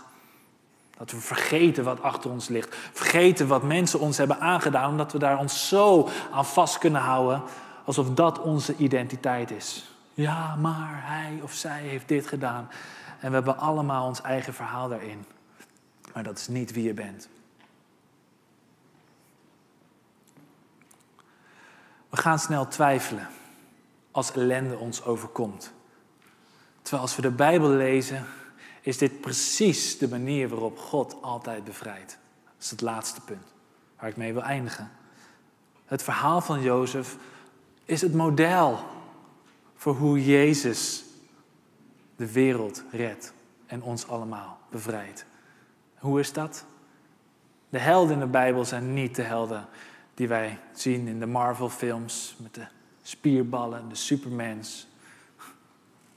[0.97, 2.75] Dat we vergeten wat achter ons ligt.
[2.75, 7.43] Vergeten wat mensen ons hebben aangedaan, omdat we daar ons zo aan vast kunnen houden,
[7.97, 9.91] alsof dat onze identiteit is.
[10.13, 12.69] Ja, maar hij of zij heeft dit gedaan.
[13.19, 15.25] En we hebben allemaal ons eigen verhaal daarin.
[16.13, 17.29] Maar dat is niet wie je bent.
[22.09, 23.27] We gaan snel twijfelen
[24.11, 25.71] als ellende ons overkomt.
[26.81, 28.25] Terwijl als we de Bijbel lezen,
[28.81, 32.17] is dit precies de manier waarop God altijd bevrijdt.
[32.43, 33.45] Dat is het laatste punt
[33.99, 34.91] waar ik mee wil eindigen.
[35.85, 37.17] Het verhaal van Jozef
[37.85, 38.79] is het model
[39.75, 41.03] voor hoe Jezus
[42.15, 43.33] de wereld redt
[43.65, 45.25] en ons allemaal bevrijdt.
[45.97, 46.65] Hoe is dat?
[47.69, 49.67] De helden in de Bijbel zijn niet de helden
[50.13, 52.65] die wij zien in de Marvel-films met de
[53.01, 54.87] spierballen, de Supermans,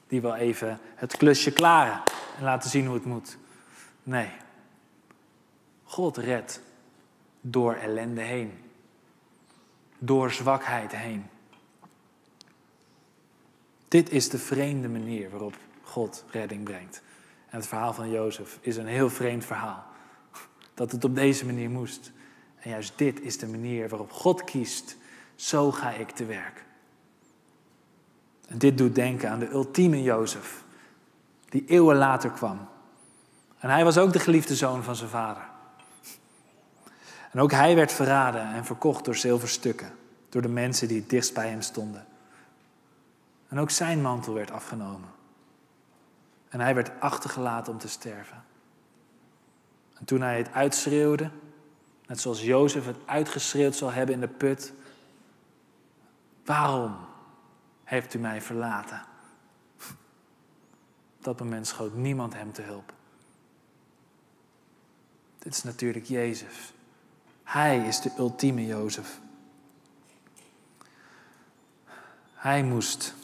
[0.08, 2.02] die wel even het klusje klaren
[2.36, 3.36] en laten zien hoe het moet.
[4.02, 4.30] Nee,
[5.84, 6.60] God redt
[7.40, 8.52] door ellende heen,
[9.98, 11.26] door zwakheid heen.
[13.94, 17.02] Dit is de vreemde manier waarop God redding brengt.
[17.48, 19.84] En het verhaal van Jozef is een heel vreemd verhaal.
[20.74, 22.12] Dat het op deze manier moest.
[22.58, 24.96] En juist dit is de manier waarop God kiest.
[25.34, 26.64] Zo ga ik te werk.
[28.48, 30.64] En dit doet denken aan de ultieme Jozef,
[31.48, 32.68] die eeuwen later kwam.
[33.58, 35.42] En hij was ook de geliefde zoon van zijn vader.
[37.32, 39.92] En ook hij werd verraden en verkocht door zilverstukken,
[40.28, 42.06] door de mensen die het dichtst bij hem stonden.
[43.54, 45.08] En ook zijn mantel werd afgenomen.
[46.48, 48.44] En hij werd achtergelaten om te sterven.
[49.94, 51.30] En toen hij het uitschreeuwde,
[52.06, 54.72] Net zoals Jozef het uitgeschreeuwd zal hebben in de put.
[56.44, 56.96] Waarom
[57.84, 59.02] heeft u mij verlaten?
[61.16, 62.92] Op dat moment schoot niemand hem te hulp.
[65.38, 66.72] Dit is natuurlijk Jezus.
[67.42, 69.20] Hij is de ultieme Jozef.
[72.34, 73.14] Hij moest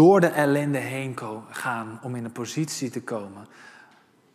[0.00, 1.18] door de ellende heen
[1.50, 3.46] gaan om in een positie te komen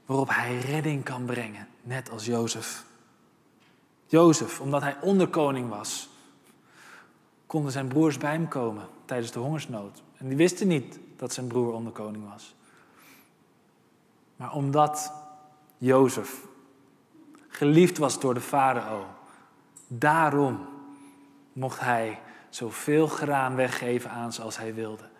[0.06, 2.84] waarop hij redding kan brengen, net als Jozef.
[4.06, 6.10] Jozef, omdat hij onderkoning was,
[7.45, 10.04] konden zijn broers bij hem komen tijdens de hongersnood.
[10.17, 12.56] En die wisten niet dat zijn broer onderkoning was.
[14.36, 15.13] Maar omdat
[15.78, 16.41] Jozef
[17.47, 19.06] geliefd was door de farao,
[19.88, 20.67] daarom
[21.54, 25.13] mocht hij zoveel graan weggeven aan ze als hij wilde.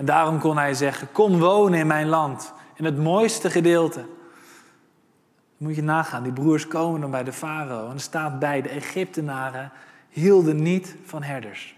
[0.00, 4.04] En daarom kon hij zeggen: Kom wonen in mijn land, in het mooiste gedeelte.
[5.56, 8.68] Moet je nagaan, die broers komen dan bij de farao en er staat bij: de
[8.68, 9.72] Egyptenaren
[10.08, 11.76] hielden niet van herders.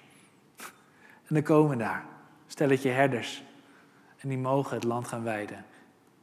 [1.27, 2.05] En er komen daar
[2.47, 3.43] stelletje herders
[4.19, 5.65] en die mogen het land gaan weiden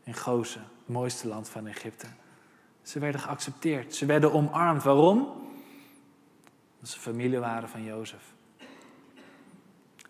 [0.03, 2.07] in Gozen, het mooiste land van Egypte.
[2.81, 4.83] Ze werden geaccepteerd, ze werden omarmd.
[4.83, 5.17] Waarom?
[6.75, 8.33] Omdat ze familie waren van Jozef.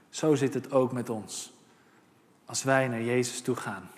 [0.10, 1.58] Zo zit het ook met ons.
[2.50, 3.90] Als wij naar Jezus toe gaan.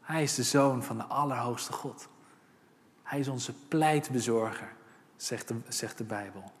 [0.00, 2.08] Hij is de zoon van de Allerhoogste God.
[3.02, 4.72] Hij is onze pleitbezorger,
[5.16, 6.52] zegt de, zegt de Bijbel.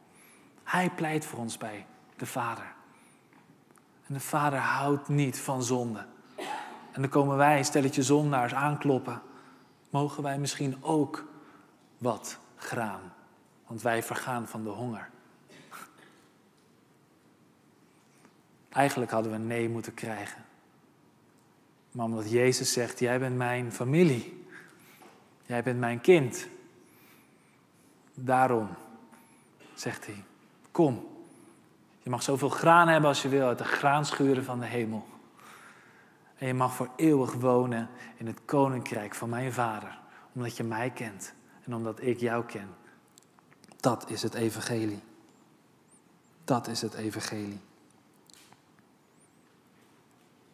[0.64, 2.72] Hij pleit voor ons bij de Vader.
[4.06, 6.06] En de Vader houdt niet van zonde.
[6.92, 9.22] En dan komen wij, stelletje zondaars, aankloppen.
[9.90, 11.24] Mogen wij misschien ook
[11.98, 13.12] wat graan?
[13.66, 15.10] Want wij vergaan van de honger.
[18.68, 20.43] Eigenlijk hadden we nee moeten krijgen.
[21.94, 24.46] Maar omdat Jezus zegt, jij bent mijn familie.
[25.46, 26.46] Jij bent mijn kind.
[28.14, 28.68] Daarom
[29.74, 30.24] zegt hij,
[30.70, 31.06] kom.
[32.02, 35.06] Je mag zoveel graan hebben als je wil uit de graanschuren van de hemel.
[36.36, 39.98] En je mag voor eeuwig wonen in het koninkrijk van mijn vader.
[40.32, 42.68] Omdat je mij kent en omdat ik jou ken.
[43.80, 45.02] Dat is het evangelie.
[46.44, 47.60] Dat is het evangelie.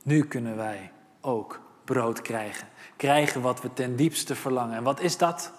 [0.03, 2.69] Nu kunnen wij ook brood krijgen.
[2.97, 4.77] Krijgen wat we ten diepste verlangen.
[4.77, 5.53] En wat is dat?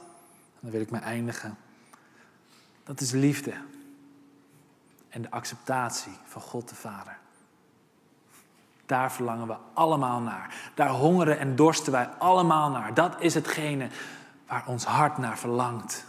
[0.60, 1.58] Dan wil ik me eindigen.
[2.84, 3.54] Dat is liefde.
[5.10, 7.18] En de acceptatie van God de Vader.
[8.86, 10.72] Daar verlangen we allemaal naar.
[10.76, 12.94] Daar hongeren en dorsten wij allemaal naar.
[12.94, 13.90] Dat is hetgene
[14.48, 16.06] waar ons hart naar verlangt.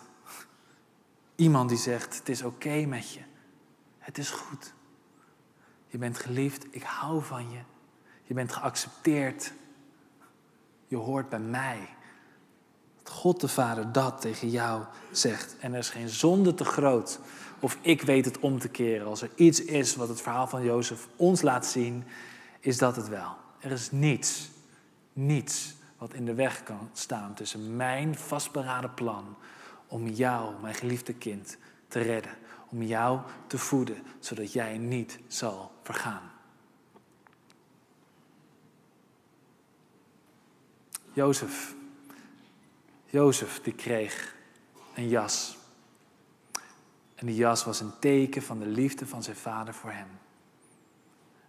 [1.35, 3.21] Iemand die zegt: Het is oké met je.
[3.99, 4.75] Het is goed.
[5.87, 6.67] Je bent geliefd.
[6.71, 7.59] Ik hou van je.
[8.33, 9.53] Je bent geaccepteerd.
[10.87, 11.89] Je hoort bij mij.
[13.03, 15.57] Dat God de Vader dat tegen jou zegt.
[15.61, 17.21] En er is geen zonde te groot.
[17.61, 19.07] Of ik weet het om te keren.
[19.07, 22.05] Als er iets is wat het verhaal van Jozef ons laat zien,
[22.61, 23.37] is dat het wel.
[23.59, 24.51] Er is niets,
[25.13, 29.37] niets wat in de weg kan staan tussen mijn vastberaden plan
[29.87, 31.57] om jou, mijn geliefde kind,
[31.89, 32.33] te redden.
[32.69, 36.32] Om jou te voeden, zodat jij niet zal vergaan.
[41.13, 41.75] Jozef.
[43.05, 44.35] Jozef die kreeg
[44.95, 45.57] een jas.
[47.15, 50.09] En die jas was een teken van de liefde van zijn vader voor hem.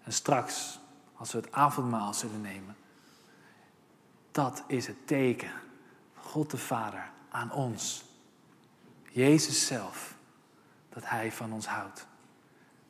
[0.03, 0.79] En straks,
[1.15, 2.75] als we het avondmaal zullen nemen,
[4.31, 5.51] dat is het teken
[6.13, 8.03] van God de Vader aan ons.
[9.09, 10.15] Jezus zelf,
[10.89, 12.07] dat Hij van ons houdt.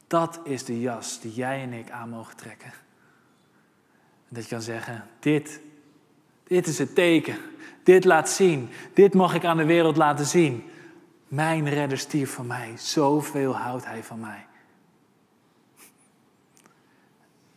[0.08, 2.72] Dat is de jas die jij en ik aan mogen trekken.
[4.28, 5.60] En dat je kan zeggen, dit
[6.54, 7.38] dit is het teken.
[7.84, 8.70] Dit laat zien.
[8.94, 10.64] Dit mag ik aan de wereld laten zien.
[11.28, 12.74] Mijn redder stierf van mij.
[12.78, 14.46] Zoveel houdt hij van mij.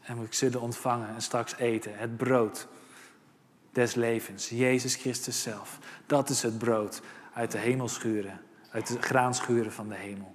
[0.01, 1.99] En we zullen ontvangen en straks eten.
[1.99, 2.69] Het brood
[3.73, 4.49] des levens.
[4.49, 5.79] Jezus Christus zelf.
[6.07, 8.41] Dat is het brood uit de hemelschuren.
[8.71, 10.35] Uit de graanschuren van de hemel.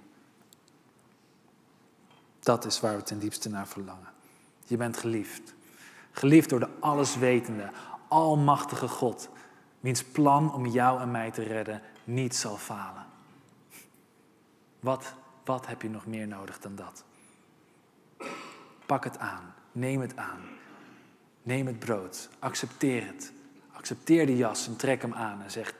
[2.40, 4.08] Dat is waar we ten diepste naar verlangen.
[4.66, 5.54] Je bent geliefd.
[6.12, 7.70] Geliefd door de alleswetende,
[8.12, 9.28] almachtige God,
[9.80, 13.06] wiens plan om jou en mij te redden niet zal falen.
[14.80, 17.04] Wat, wat heb je nog meer nodig dan dat?
[18.86, 20.40] Pak het aan, neem het aan.
[21.42, 23.32] Neem het brood, accepteer het.
[23.72, 25.74] Accepteer de jas en trek hem aan en zeg: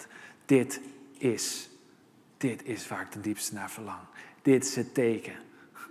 [0.44, 0.80] dit
[1.18, 1.70] is,
[2.36, 4.00] dit is waar ik ten diepste naar verlang.
[4.42, 5.36] Dit is het teken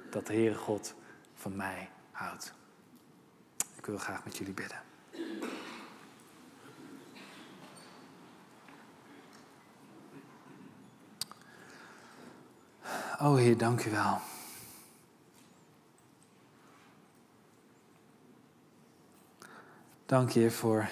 [0.10, 0.94] dat de Heere God
[1.36, 2.54] van mij houdt.
[3.78, 4.91] Ik wil graag met jullie bidden.
[13.22, 14.18] O Heer, dank u wel.
[20.06, 20.90] Dank je voor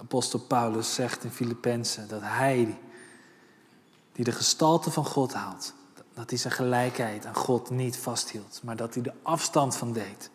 [0.00, 2.78] apostel Paulus zegt in Filippenzen dat hij,
[4.12, 5.74] die de gestalte van God haalt,
[6.14, 10.30] dat hij zijn gelijkheid aan God niet vasthield, maar dat hij de afstand van deed.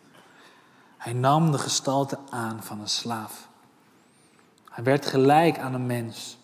[0.96, 3.48] Hij nam de gestalte aan van een slaaf.
[4.70, 6.38] Hij werd gelijk aan een mens.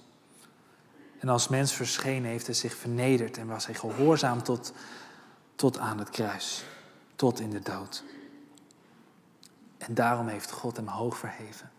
[1.18, 4.72] En als mens verschenen heeft hij zich vernederd en was hij gehoorzaam tot,
[5.54, 6.64] tot aan het kruis,
[7.16, 8.04] tot in de dood.
[9.78, 11.70] En daarom heeft God hem hoog verheven.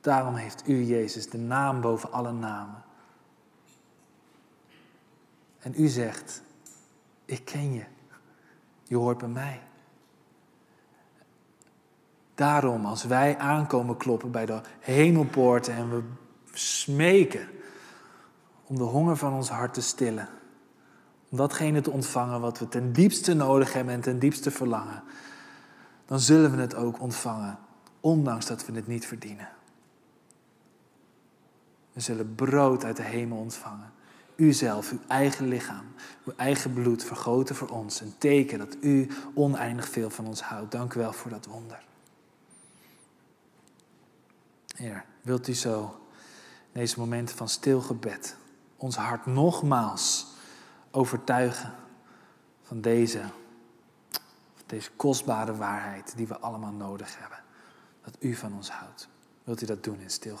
[0.00, 2.82] Daarom heeft u, Jezus, de naam boven alle namen.
[5.58, 6.42] En u zegt,
[7.24, 7.84] ik ken je.
[8.84, 9.62] Je hoort bij mij.
[12.34, 16.02] Daarom, als wij aankomen kloppen bij de hemelpoorten en we
[16.52, 17.48] smeken
[18.68, 20.28] om de honger van ons hart te stillen,
[21.28, 25.02] om datgene te ontvangen wat we ten diepste nodig hebben en ten diepste verlangen,
[26.06, 27.58] dan zullen we het ook ontvangen,
[28.00, 29.48] ondanks dat we het niet verdienen.
[31.92, 33.92] We zullen brood uit de hemel ontvangen.
[34.36, 35.84] U zelf, uw eigen lichaam,
[36.24, 38.00] uw eigen bloed vergoten voor ons.
[38.00, 40.72] Een teken dat u oneindig veel van ons houdt.
[40.72, 41.84] Dank u wel voor dat wonder.
[44.76, 46.00] Heer, wilt u zo
[46.72, 48.36] in deze momenten van stil gebed
[48.78, 50.26] ons hart nogmaals
[50.90, 51.74] overtuigen
[52.62, 53.22] van deze,
[54.66, 57.38] deze kostbare waarheid die we allemaal nodig hebben.
[58.04, 59.08] Dat u van ons houdt.
[59.44, 60.36] Wilt u dat doen in stil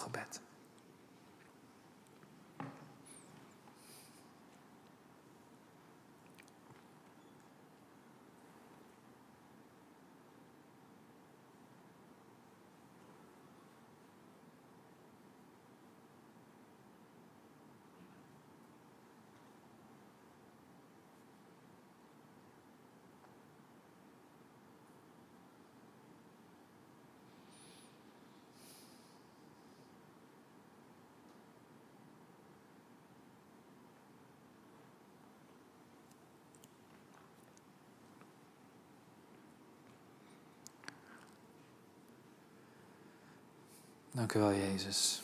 [44.18, 45.22] Dank u wel, Jezus.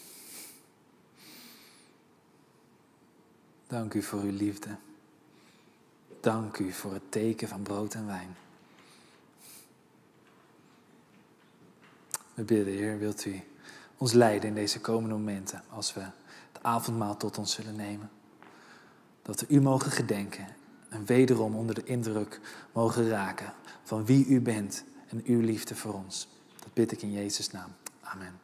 [3.67, 4.77] Dank u voor uw liefde.
[6.21, 8.37] Dank u voor het teken van brood en wijn.
[12.35, 13.41] We bidden, Heer, wilt u
[13.97, 16.01] ons leiden in deze komende momenten als we
[16.53, 18.11] het avondmaal tot ons zullen nemen.
[19.23, 20.47] Dat we u mogen gedenken
[20.89, 22.41] en wederom onder de indruk
[22.73, 26.29] mogen raken van wie u bent en uw liefde voor ons.
[26.59, 27.71] Dat bid ik in Jezus' naam.
[28.01, 28.44] Amen.